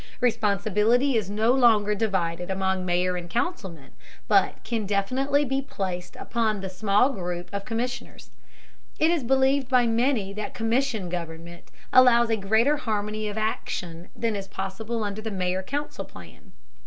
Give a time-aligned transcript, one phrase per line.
[0.19, 3.91] Responsibility is no longer divided among mayor and councilmen,
[4.27, 8.31] but can be definitely placed upon the small group of commissioners.
[8.97, 14.35] It is believed by many that commission government allows a greater harmony of action than
[14.35, 16.53] is possible under the mayor council plan.